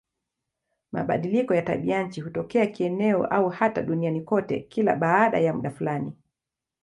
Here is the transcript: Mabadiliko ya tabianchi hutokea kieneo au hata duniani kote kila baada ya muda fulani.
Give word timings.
Mabadiliko 0.91 1.55
ya 1.55 1.61
tabianchi 1.61 2.21
hutokea 2.21 2.65
kieneo 2.67 3.25
au 3.25 3.49
hata 3.49 3.81
duniani 3.81 4.21
kote 4.21 4.59
kila 4.59 4.95
baada 4.95 5.39
ya 5.39 5.53
muda 5.53 5.71
fulani. 5.71 6.13